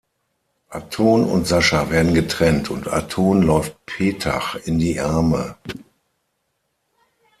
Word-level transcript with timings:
Aton 0.71 1.25
und 1.25 1.45
Sascha 1.45 1.91
werden 1.91 2.15
getrennt 2.15 2.71
und 2.71 2.87
Aton 2.87 3.43
läuft 3.43 3.85
Petach 3.85 4.55
in 4.55 4.79
die 4.79 4.99
Arme. 4.99 5.55